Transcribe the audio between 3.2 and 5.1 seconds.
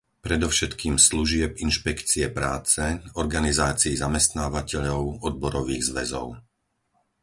organizácií zamestnávateľov,